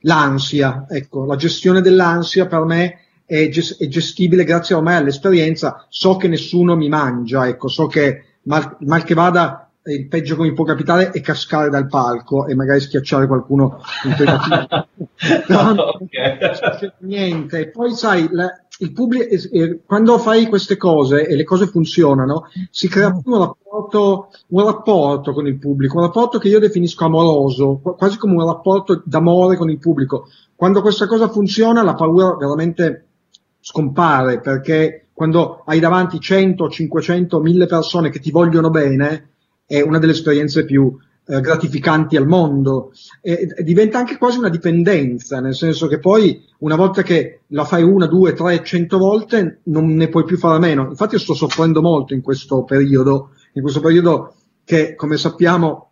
[0.00, 0.86] l'ansia.
[0.88, 5.84] Ecco, la gestione dell'ansia per me è, ges- è gestibile grazie ormai all'esperienza.
[5.90, 10.42] So che nessuno mi mangia, ecco, so che mal, mal che vada il peggio che
[10.42, 14.86] mi può capitare è cascare dal palco e magari schiacciare qualcuno in tentativo.
[15.46, 16.54] Però non Ok.
[16.54, 17.58] succede niente.
[17.60, 22.48] E poi sai, la- il pubblico, eh, quando fai queste cose e le cose funzionano,
[22.70, 27.78] si crea un rapporto, un rapporto con il pubblico, un rapporto che io definisco amoroso,
[27.82, 30.28] qu- quasi come un rapporto d'amore con il pubblico.
[30.56, 33.06] Quando questa cosa funziona, la paura veramente
[33.60, 39.28] scompare perché quando hai davanti 100, 500, 1000 persone che ti vogliono bene,
[39.66, 40.96] è una delle esperienze più
[41.26, 42.92] eh, gratificanti al mondo.
[43.20, 47.64] E, e diventa anche quasi una dipendenza, nel senso che poi una volta che la
[47.64, 50.88] fai una, due, tre, cento volte non ne puoi più fare a meno.
[50.88, 55.90] Infatti io sto soffrendo molto in questo periodo, in questo periodo che come sappiamo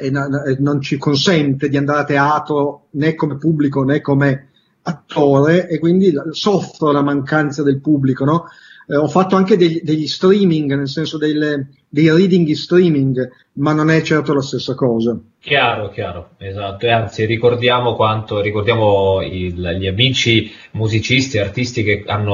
[0.00, 0.10] eh,
[0.58, 4.48] non ci consente di andare a teatro né come pubblico né come
[4.82, 8.44] attore e quindi soffro la mancanza del pubblico, no?
[8.86, 13.74] Eh, ho fatto anche degli, degli streaming, nel senso delle- dei reading in streaming, ma
[13.74, 15.14] non è certo la stessa cosa.
[15.38, 22.32] Chiaro, chiaro, esatto, e anzi ricordiamo quanto, ricordiamo il- gli amici musicisti, artisti che hanno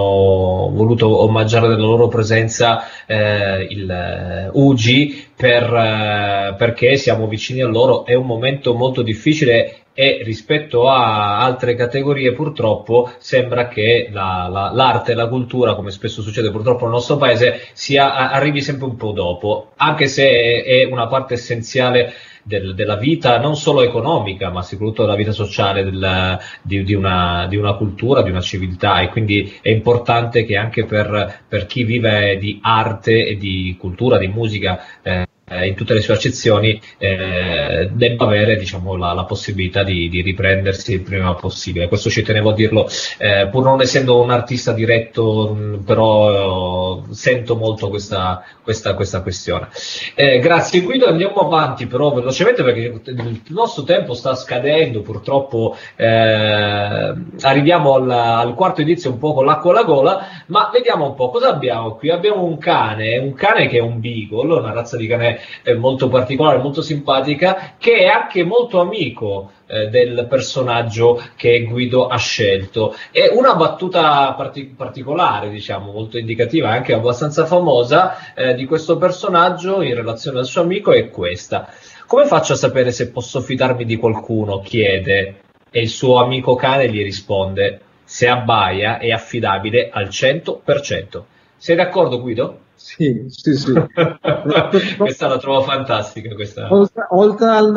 [0.72, 7.66] voluto omaggiare della loro presenza eh, il eh, Ugi per, eh, perché siamo vicini a
[7.66, 14.46] loro, è un momento molto difficile e rispetto a altre categorie purtroppo sembra che la-
[14.48, 18.86] la- l'arte e la cultura, come spesso succede purtroppo nel nostro paese, sia, arrivi sempre
[18.86, 22.12] un po' dopo, anche se è una parte essenziale
[22.44, 27.46] del- della vita non solo economica, ma soprattutto della vita sociale del- di, di una,
[27.48, 29.00] di una cultura, di una civiltà.
[29.00, 34.16] E quindi è importante che anche per, per chi vive di arte e di cultura,
[34.16, 35.26] di musica, eh,
[35.64, 40.92] in tutte le sue accezioni, eh, debba avere diciamo, la, la possibilità di, di riprendersi
[40.94, 41.88] il prima possibile.
[41.88, 47.14] Questo ci tenevo a dirlo, eh, pur non essendo un artista diretto, mh, però eh,
[47.14, 49.68] sento molto questa, questa, questa questione.
[50.14, 57.14] Eh, grazie Guido, andiamo avanti però velocemente perché il nostro tempo sta scadendo, purtroppo eh,
[57.40, 61.30] arriviamo al, al quarto indizio un po' con l'acqua alla gola, ma vediamo un po'
[61.30, 62.10] cosa abbiamo qui.
[62.10, 66.08] Abbiamo un cane, un cane che è un beagle, una razza di cane eh, molto
[66.08, 72.94] particolare, molto simpatica, che è anche molto amico eh, del personaggio che Guido ha scelto.
[73.10, 79.82] E una battuta parti- particolare, diciamo, molto indicativa, anche abbastanza famosa, eh, di questo personaggio
[79.82, 81.68] in relazione al suo amico è questa.
[82.06, 84.60] Come faccio a sapere se posso fidarmi di qualcuno?
[84.60, 91.22] chiede e il suo amico cane gli risponde: Se abbaia è affidabile al 100%.
[91.56, 92.60] Sei d'accordo, Guido?
[92.78, 93.72] Sì, sì, sì.
[94.96, 96.32] questa la trovo fantastica.
[96.34, 96.72] Questa.
[96.72, 97.72] Oltre, oltre al,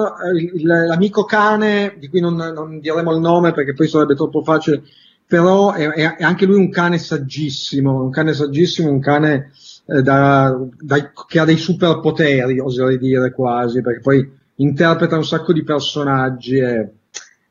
[0.64, 4.84] l'amico cane, di cui non, non diremo il nome perché poi sarebbe troppo facile,
[5.26, 9.52] però è, è- anche lui un cane saggissimo, un cane saggissimo, un cane
[9.88, 15.52] eh, da- dai- che ha dei superpoteri, oserei dire quasi, perché poi interpreta un sacco
[15.52, 16.88] di personaggi, è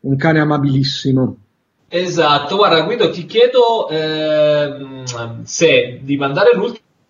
[0.02, 1.36] un cane amabilissimo.
[1.88, 5.02] Esatto, guarda Guido, ti chiedo ehm,
[5.42, 6.54] se di mandare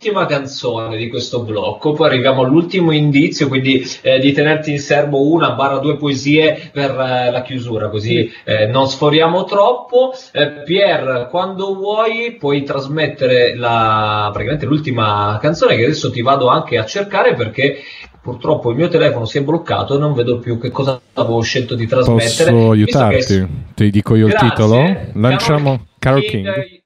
[0.03, 5.31] l'ultima canzone di questo blocco, poi arriviamo all'ultimo indizio, quindi eh, di tenerti in serbo
[5.31, 10.15] una barra due poesie per eh, la chiusura, così eh, non sforiamo troppo.
[10.33, 16.79] Eh, Pier, quando vuoi puoi trasmettere la, praticamente l'ultima canzone che adesso ti vado anche
[16.79, 17.81] a cercare perché
[18.23, 21.75] purtroppo il mio telefono si è bloccato e non vedo più che cosa avevo scelto
[21.75, 22.51] di trasmettere.
[22.51, 23.49] Posso visto che- aiutarti?
[23.75, 24.49] Ti dico io il Grazie.
[24.49, 24.97] titolo?
[25.13, 26.79] Lanciamo Carol King.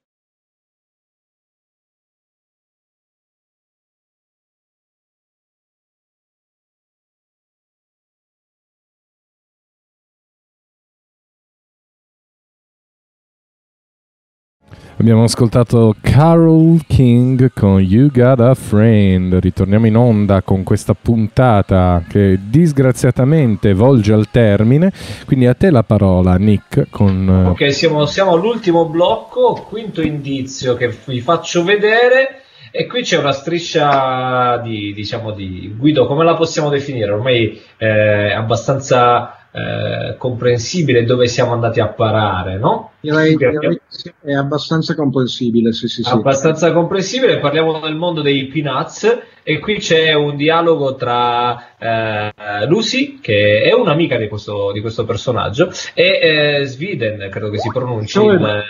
[14.97, 19.33] Abbiamo ascoltato Carol King con You Got a Friend.
[19.35, 24.93] Ritorniamo in onda con questa puntata che disgraziatamente volge al termine.
[25.25, 30.75] Quindi a te la parola, Nick, con eh, Ok, siamo, siamo all'ultimo blocco, quinto indizio
[30.75, 32.43] che vi faccio vedere.
[32.71, 37.11] E qui c'è una striscia di, diciamo, di Guido, come la possiamo definire?
[37.11, 42.91] Ormai è abbastanza eh, comprensibile dove siamo andati a parare, no?
[42.99, 43.79] Direi, direi
[44.21, 46.09] è abbastanza comprensibile, sì, sì, sì.
[46.11, 52.33] abbastanza comprensibile, parliamo del mondo dei Peanuts e qui c'è un dialogo tra eh,
[52.67, 57.69] Lucy, che è un'amica di questo, di questo personaggio, e eh, Sviden, credo che si
[57.69, 58.19] pronunci.
[58.19, 58.63] Schröder.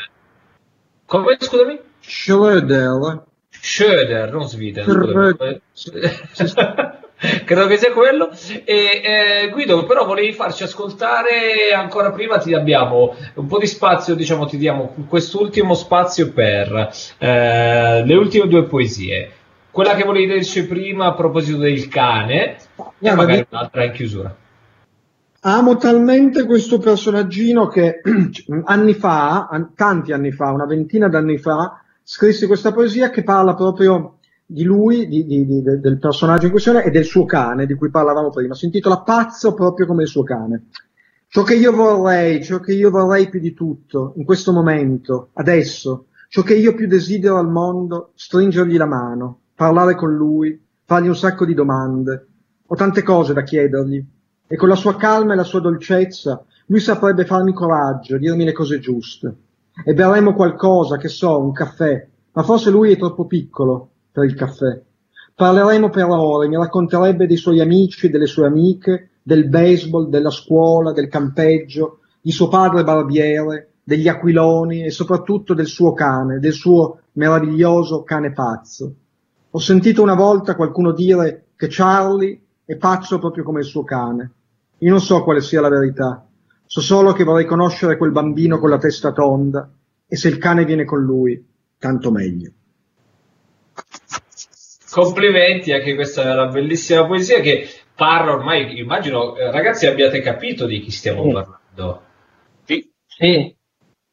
[1.07, 1.79] Come, scusami?
[1.99, 3.23] Schröder,
[3.65, 4.45] Schröder, non.
[4.45, 5.59] Schröder.
[5.71, 5.91] sì.
[7.45, 8.29] Credo che sia quello.
[8.63, 12.37] E eh, Guido, però volevi farci ascoltare ancora prima.
[12.37, 18.47] Ti abbiamo un po' di spazio, diciamo, ti diamo quest'ultimo spazio per eh, le ultime
[18.47, 19.31] due poesie.
[19.71, 22.57] Quella che volevi dirci prima a proposito del cane,
[22.99, 24.35] e magari di- un'altra in chiusura.
[25.41, 28.01] Amo talmente questo personaggino che
[28.65, 33.55] anni fa, an- tanti anni fa, una ventina d'anni fa, scrissi questa poesia che parla
[33.55, 37.65] proprio di lui, di- di- di- de- del personaggio in questione e del suo cane,
[37.65, 38.53] di cui parlavamo prima.
[38.53, 40.67] Si intitola Pazzo proprio come il suo cane.
[41.27, 46.05] Ciò che io vorrei, ciò che io vorrei più di tutto, in questo momento, adesso,
[46.29, 51.15] ciò che io più desidero al mondo, stringergli la mano, parlare con lui, fargli un
[51.15, 52.27] sacco di domande.
[52.67, 54.05] Ho tante cose da chiedergli
[54.47, 58.53] e con la sua calma e la sua dolcezza lui saprebbe farmi coraggio, dirmi le
[58.53, 59.35] cose giuste.
[59.83, 64.35] E berremo qualcosa, che so, un caffè, ma forse lui è troppo piccolo per il
[64.35, 64.81] caffè.
[65.35, 70.93] Parleremo per ore, mi racconterebbe dei suoi amici delle sue amiche, del baseball, della scuola,
[70.93, 77.01] del campeggio, di suo padre barbiere, degli aquiloni e soprattutto del suo cane, del suo
[77.13, 78.93] meraviglioso cane pazzo.
[79.51, 84.31] Ho sentito una volta qualcuno dire che Charlie è pazzo proprio come il suo cane.
[84.79, 86.25] Io non so quale sia la verità,
[86.75, 89.71] so solo che vorrei conoscere quel bambino con la testa tonda
[90.05, 91.41] e se il cane viene con lui,
[91.79, 92.51] tanto meglio.
[94.91, 97.65] Complimenti, anche questa è una bellissima poesia che
[97.95, 101.31] parla ormai, immagino, eh, ragazzi, abbiate capito di chi stiamo Sì.
[101.31, 102.01] parlando.
[102.65, 102.91] Sì.
[103.07, 103.55] Sì.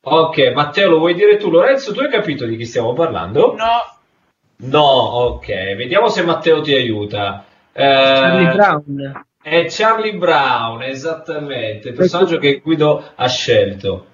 [0.05, 1.51] Ok, Matteo, lo vuoi dire tu?
[1.51, 3.57] Lorenzo, tu hai capito di chi stiamo parlando?
[3.57, 4.69] No.
[4.69, 7.45] No, ok, vediamo se Matteo ti aiuta.
[7.73, 9.25] Eh, Charlie Brown.
[9.43, 14.07] È Charlie Brown, esattamente, il personaggio che Guido ha scelto.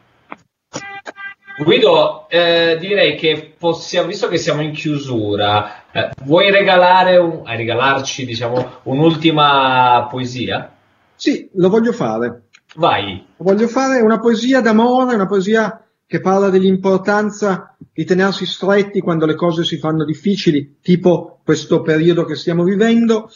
[1.63, 7.57] Guido, eh, direi che possiamo, visto che siamo in chiusura, eh, vuoi regalare un- eh,
[7.57, 10.73] regalarci diciamo, un'ultima poesia?
[11.15, 12.45] Sì, lo voglio fare.
[12.77, 13.27] Vai.
[13.37, 19.35] Voglio fare una poesia d'amore, una poesia che parla dell'importanza di tenersi stretti quando le
[19.35, 23.29] cose si fanno difficili, tipo questo periodo che stiamo vivendo,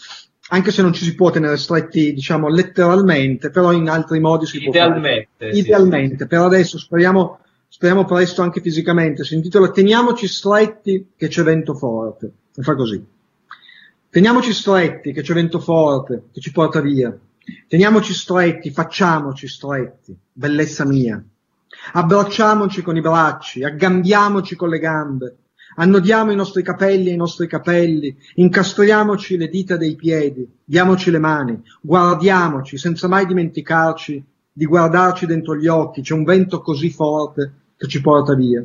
[0.53, 4.63] anche se non ci si può tenere stretti, diciamo, letteralmente, però in altri modi si
[4.63, 4.99] può fare.
[4.99, 5.53] Idealmente.
[5.53, 7.39] sì, Idealmente, per adesso speriamo,
[7.69, 9.25] speriamo presto anche fisicamente.
[9.25, 12.31] Si intitola Teniamoci stretti che c'è vento forte.
[12.55, 13.03] E fa così.
[14.11, 17.17] Teniamoci stretti che c'è vento forte che ci porta via.
[17.67, 21.23] Teniamoci stretti, facciamoci stretti, bellezza mia.
[21.95, 25.37] Abbracciamoci con i bracci, aggambiamoci con le gambe,
[25.77, 31.63] annodiamo i nostri capelli ai nostri capelli, incastriamoci le dita dei piedi, diamoci le mani,
[31.81, 37.89] guardiamoci senza mai dimenticarci di guardarci dentro gli occhi, c'è un vento così forte che
[37.89, 38.65] ci porta via.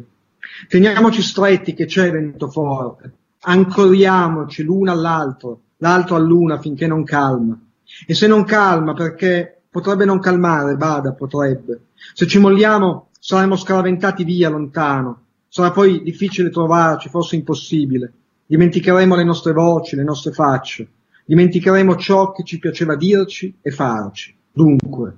[0.68, 7.58] Teniamoci stretti che c'è vento forte, ancoriamoci l'una all'altro, l'altro all'una finché non calma.
[8.06, 11.88] E se non calma, perché potrebbe non calmare, bada, potrebbe.
[12.14, 15.22] Se ci molliamo, saremo scaraventati via lontano.
[15.50, 18.12] Sarà poi difficile trovarci, forse impossibile.
[18.46, 20.88] Dimenticheremo le nostre voci, le nostre facce.
[21.26, 24.34] Dimenticheremo ciò che ci piaceva dirci e farci.
[24.52, 25.16] Dunque,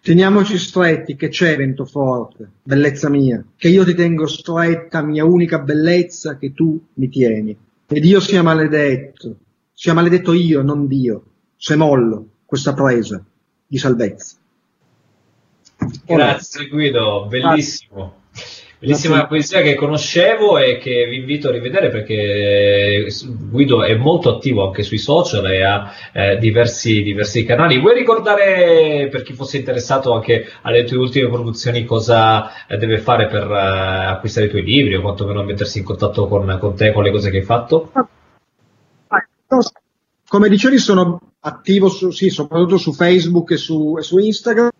[0.00, 5.58] teniamoci stretti che c'è vento forte, bellezza mia, che io ti tengo stretta, mia unica
[5.58, 7.56] bellezza che tu mi tieni.
[7.86, 9.36] E Dio sia maledetto,
[9.74, 11.24] sia maledetto io, non Dio,
[11.56, 13.22] se mollo questa presa
[13.66, 14.36] di salvezza.
[16.06, 18.21] Grazie Guido, bellissimo.
[18.82, 19.28] Bellissima Grazie.
[19.28, 23.06] poesia che conoscevo e che vi invito a rivedere perché
[23.48, 27.78] Guido è molto attivo anche sui social e ha eh, diversi, diversi, canali.
[27.78, 33.28] Vuoi ricordare per chi fosse interessato anche alle tue ultime produzioni cosa eh, deve fare
[33.28, 37.04] per eh, acquistare i tuoi libri o quantomeno mettersi in contatto con, con te, con
[37.04, 37.92] le cose che hai fatto?
[40.26, 44.70] Come dicevi sono attivo su, sì, soprattutto su Facebook e su, e su Instagram.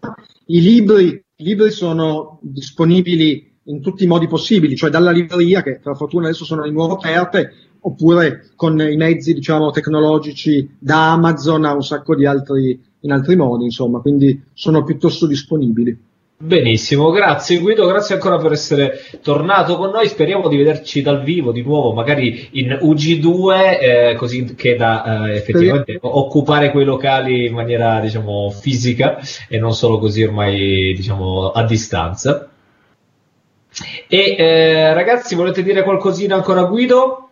[0.46, 5.78] I libri, I libri sono disponibili in tutti i modi possibili, cioè dalla libreria che
[5.82, 11.64] per fortuna adesso sono di nuovo aperte, oppure con i mezzi diciamo tecnologici da Amazon
[11.64, 16.10] a un sacco di altri in altri modi, insomma, quindi sono piuttosto disponibili.
[16.42, 21.52] Benissimo, grazie Guido, grazie ancora per essere tornato con noi, speriamo di vederci dal vivo
[21.52, 26.18] di nuovo, magari in UG2, eh, così che da eh, effettivamente Speriamo.
[26.18, 32.51] occupare quei locali in maniera diciamo fisica e non solo così ormai diciamo a distanza.
[34.06, 37.30] E eh, ragazzi, volete dire qualcosina ancora a Guido?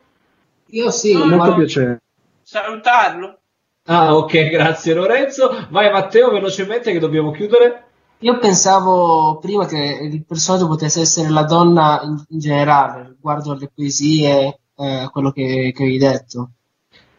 [0.67, 2.03] Io sì, ah, molto piacere.
[2.43, 3.39] Salutarlo.
[3.85, 5.67] Ah, ok, grazie Lorenzo.
[5.71, 7.85] Vai Matteo, velocemente che dobbiamo chiudere.
[8.23, 13.71] Io pensavo prima che il personaggio potesse essere la donna in, in generale, riguardo alle
[13.75, 16.51] poesie, eh, quello che, che hai detto.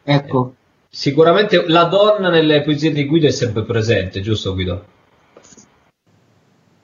[0.04, 0.54] Ecco.
[0.90, 4.86] Sicuramente la donna nelle poesie di Guido è sempre presente, giusto Guido?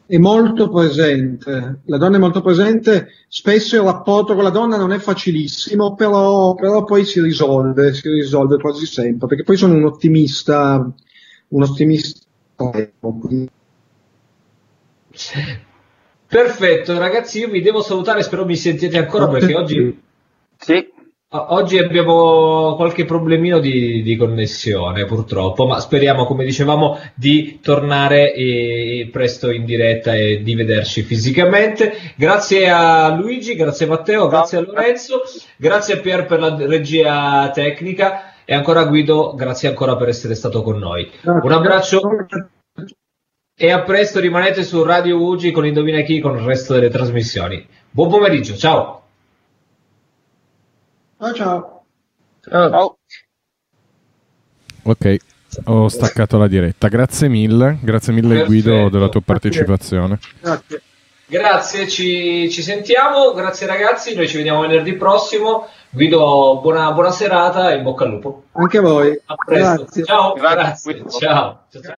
[0.07, 4.93] È molto presente, la donna è molto presente, spesso il rapporto con la donna non
[4.93, 9.83] è facilissimo, però, però poi si risolve, si risolve quasi sempre, perché poi sono un
[9.83, 10.89] ottimista,
[11.49, 12.21] un ottimista.
[16.27, 20.05] Perfetto, ragazzi, io vi devo salutare, spero mi sentiate ancora perché oggi...
[21.29, 29.09] Oggi abbiamo qualche problemino di, di, connessione purtroppo, ma speriamo, come dicevamo, di tornare eh,
[29.11, 32.13] presto in diretta e di vederci fisicamente.
[32.15, 35.19] Grazie a Luigi, grazie a Matteo, grazie a Lorenzo,
[35.57, 40.61] grazie a Pier per la regia tecnica e ancora Guido, grazie ancora per essere stato
[40.61, 41.11] con noi.
[41.23, 41.99] Un abbraccio
[43.53, 47.67] e a presto, rimanete su Radio Ugi con Indovina Chi con il resto delle trasmissioni.
[47.91, 49.06] Buon pomeriggio, ciao!
[51.19, 51.85] Ciao ciao.
[52.41, 52.97] Ciao.
[54.83, 55.15] Ok,
[55.65, 56.87] ho staccato la diretta.
[56.87, 58.47] Grazie mille, grazie mille Perfetto.
[58.47, 60.19] Guido della tua partecipazione.
[60.39, 60.81] Grazie.
[61.29, 65.67] Grazie, ci, ci, sentiamo, grazie ragazzi, noi ci vediamo venerdì prossimo.
[65.89, 68.43] Guido, buona, buona serata e in bocca al lupo.
[68.53, 69.19] Anche a voi.
[69.25, 69.75] A presto.
[69.75, 70.03] Grazie.
[70.05, 70.93] Ciao, grazie.
[70.93, 71.19] grazie.
[71.19, 71.65] Ciao.
[71.69, 71.95] ciao.